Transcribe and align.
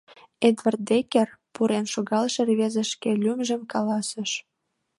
—Эдвард 0.47 0.81
Деккер,— 0.89 1.27
пурен 1.53 1.85
шогалше 1.93 2.41
рвезе 2.49 2.83
шке 2.91 3.09
лӱмжым 3.23 3.61
каласыш. 3.71 4.31